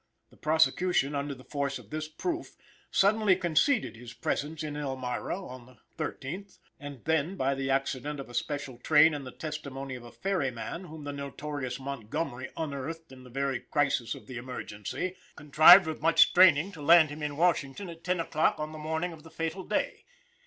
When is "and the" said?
9.13-9.31